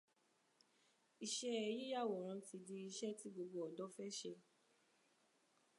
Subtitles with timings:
[1.25, 4.33] Iṣẹ́ yíyàwòrán ti di iṣẹ́ tí gbogbo ọ̀dọ́ fẹ́ ṣe.